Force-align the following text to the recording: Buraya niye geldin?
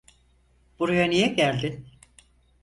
Buraya 0.79 1.05
niye 1.09 1.27
geldin? 1.35 1.85